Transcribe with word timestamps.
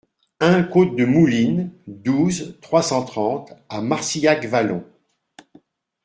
un 0.39 0.63
côte 0.63 0.95
de 0.95 1.05
Moulines, 1.05 1.71
douze, 1.85 2.57
trois 2.59 2.81
cent 2.81 3.05
trente 3.05 3.53
à 3.69 3.81
Marcillac-Vallon 3.83 4.83